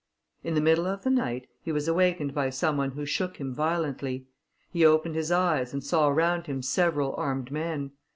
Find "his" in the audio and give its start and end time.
5.13-5.31